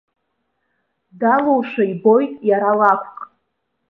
[1.19, 3.17] Далоушәа ибоит иара лакәк.